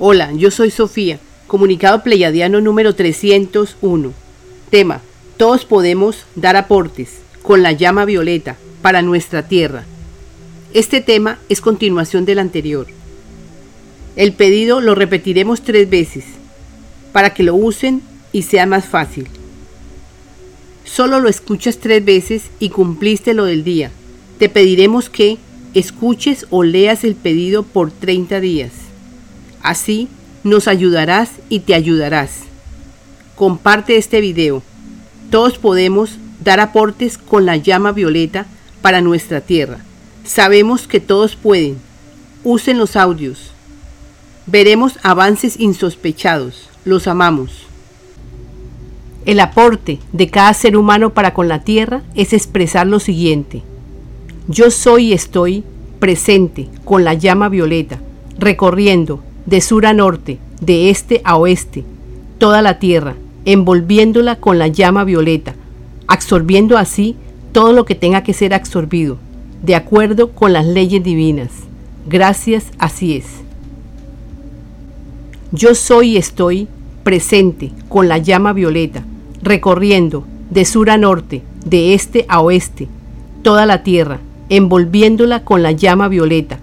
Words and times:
Hola, 0.00 0.30
yo 0.32 0.52
soy 0.52 0.70
Sofía, 0.70 1.18
comunicado 1.48 2.04
pleyadiano 2.04 2.60
número 2.60 2.94
301. 2.94 4.12
Tema, 4.70 5.00
todos 5.36 5.64
podemos 5.64 6.24
dar 6.36 6.54
aportes 6.54 7.14
con 7.42 7.64
la 7.64 7.72
llama 7.72 8.04
violeta 8.04 8.56
para 8.80 9.02
nuestra 9.02 9.48
tierra. 9.48 9.84
Este 10.72 11.00
tema 11.00 11.40
es 11.48 11.60
continuación 11.60 12.24
del 12.26 12.38
anterior. 12.38 12.86
El 14.14 14.34
pedido 14.34 14.80
lo 14.80 14.94
repetiremos 14.94 15.62
tres 15.62 15.90
veces 15.90 16.26
para 17.12 17.34
que 17.34 17.42
lo 17.42 17.56
usen 17.56 18.00
y 18.30 18.42
sea 18.42 18.66
más 18.66 18.84
fácil. 18.84 19.26
Solo 20.84 21.18
lo 21.18 21.28
escuchas 21.28 21.78
tres 21.78 22.04
veces 22.04 22.44
y 22.60 22.68
cumpliste 22.68 23.34
lo 23.34 23.46
del 23.46 23.64
día. 23.64 23.90
Te 24.38 24.48
pediremos 24.48 25.10
que 25.10 25.38
escuches 25.74 26.46
o 26.50 26.62
leas 26.62 27.02
el 27.02 27.16
pedido 27.16 27.64
por 27.64 27.90
30 27.90 28.38
días. 28.38 28.87
Así 29.62 30.08
nos 30.44 30.68
ayudarás 30.68 31.30
y 31.48 31.60
te 31.60 31.74
ayudarás. 31.74 32.40
Comparte 33.34 33.96
este 33.96 34.20
video. 34.20 34.62
Todos 35.30 35.58
podemos 35.58 36.18
dar 36.42 36.60
aportes 36.60 37.18
con 37.18 37.46
la 37.46 37.56
llama 37.56 37.92
violeta 37.92 38.46
para 38.82 39.00
nuestra 39.00 39.40
tierra. 39.40 39.78
Sabemos 40.24 40.86
que 40.86 41.00
todos 41.00 41.36
pueden. 41.36 41.78
Usen 42.44 42.78
los 42.78 42.96
audios. 42.96 43.50
Veremos 44.46 44.98
avances 45.02 45.58
insospechados. 45.58 46.68
Los 46.84 47.06
amamos. 47.06 47.66
El 49.26 49.40
aporte 49.40 49.98
de 50.12 50.30
cada 50.30 50.54
ser 50.54 50.76
humano 50.76 51.12
para 51.12 51.34
con 51.34 51.48
la 51.48 51.62
tierra 51.62 52.02
es 52.14 52.32
expresar 52.32 52.86
lo 52.86 52.98
siguiente. 52.98 53.62
Yo 54.46 54.70
soy 54.70 55.08
y 55.08 55.12
estoy 55.12 55.64
presente 55.98 56.68
con 56.84 57.04
la 57.04 57.12
llama 57.12 57.50
violeta, 57.50 57.98
recorriendo 58.38 59.22
de 59.48 59.62
sur 59.62 59.86
a 59.86 59.94
norte, 59.94 60.38
de 60.60 60.90
este 60.90 61.22
a 61.24 61.38
oeste, 61.38 61.82
toda 62.36 62.60
la 62.60 62.78
tierra, 62.78 63.14
envolviéndola 63.46 64.36
con 64.36 64.58
la 64.58 64.68
llama 64.68 65.04
violeta, 65.04 65.54
absorbiendo 66.06 66.76
así 66.76 67.16
todo 67.52 67.72
lo 67.72 67.86
que 67.86 67.94
tenga 67.94 68.22
que 68.22 68.34
ser 68.34 68.52
absorbido, 68.52 69.16
de 69.62 69.74
acuerdo 69.74 70.32
con 70.32 70.52
las 70.52 70.66
leyes 70.66 71.02
divinas. 71.02 71.48
Gracias, 72.06 72.66
así 72.78 73.16
es. 73.16 73.24
Yo 75.50 75.74
soy 75.74 76.10
y 76.10 76.16
estoy 76.18 76.68
presente 77.02 77.72
con 77.88 78.06
la 78.06 78.18
llama 78.18 78.52
violeta, 78.52 79.02
recorriendo 79.42 80.26
de 80.50 80.66
sur 80.66 80.90
a 80.90 80.98
norte, 80.98 81.40
de 81.64 81.94
este 81.94 82.26
a 82.28 82.42
oeste, 82.42 82.86
toda 83.42 83.64
la 83.64 83.82
tierra, 83.82 84.20
envolviéndola 84.50 85.42
con 85.42 85.62
la 85.62 85.72
llama 85.72 86.08
violeta, 86.08 86.58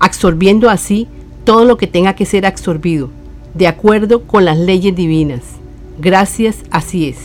absorbiendo 0.00 0.68
así 0.68 1.08
todo 1.46 1.64
lo 1.64 1.76
que 1.76 1.86
tenga 1.86 2.14
que 2.14 2.26
ser 2.26 2.44
absorbido, 2.44 3.08
de 3.54 3.68
acuerdo 3.68 4.24
con 4.24 4.44
las 4.44 4.58
leyes 4.58 4.96
divinas. 4.96 5.42
Gracias, 6.00 6.56
así 6.72 7.08
es. 7.08 7.18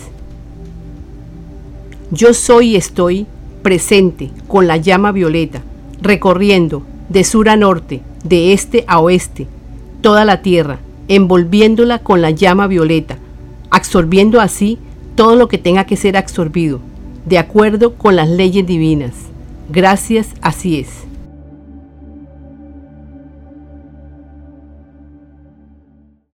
Yo 2.12 2.36
soy 2.36 2.74
y 2.74 2.76
estoy 2.76 3.26
presente 3.64 4.30
con 4.48 4.68
la 4.68 4.78
llama 4.78 5.12
violeta, 5.12 5.64
recorriendo 6.04 6.84
de 7.10 7.24
sur 7.24 7.50
a 7.50 7.56
norte, 7.56 8.02
de 8.24 8.54
este 8.54 8.86
a 8.88 9.00
oeste, 9.00 9.48
toda 10.02 10.24
la 10.24 10.44
tierra, 10.44 10.78
envolviéndola 11.08 11.98
con 11.98 12.22
la 12.22 12.30
llama 12.30 12.68
violeta, 12.68 13.18
absorbiendo 13.72 14.40
así 14.40 14.78
todo 15.16 15.36
lo 15.36 15.48
que 15.48 15.58
tenga 15.58 15.86
que 15.86 15.98
ser 15.98 16.16
absorbido, 16.16 16.80
de 17.26 17.40
acuerdo 17.40 17.96
con 17.96 18.16
las 18.16 18.30
leyes 18.30 18.68
divinas. 18.68 19.14
Gracias, 19.72 20.28
así 20.42 20.80
es. 20.80 21.11